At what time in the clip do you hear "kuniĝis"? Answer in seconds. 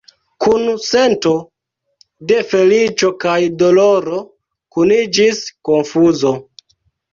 4.79-5.45